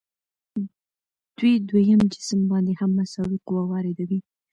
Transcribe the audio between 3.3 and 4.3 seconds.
قوه واردوي.